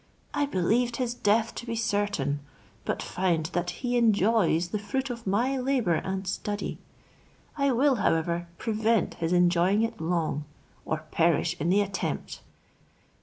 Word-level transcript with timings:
I 0.33 0.47
believed 0.47 0.95
his 0.95 1.13
death 1.13 1.53
to 1.53 1.65
be 1.67 1.75
certain; 1.75 2.39
but 2.85 3.03
find 3.03 3.45
that 3.53 3.69
he 3.69 3.97
enjoys 3.97 4.69
the 4.69 4.79
fruit 4.79 5.11
of 5.11 5.27
my 5.27 5.59
labour 5.59 5.93
and 5.93 6.25
study! 6.27 6.79
I 7.55 7.71
will, 7.71 7.97
however, 7.97 8.47
prevent 8.57 9.13
his 9.13 9.31
enjoying 9.31 9.83
it 9.83 10.01
long, 10.01 10.45
or 10.85 11.03
perish 11.11 11.55
in 11.59 11.69
the 11.69 11.81
attempt." 11.81 12.41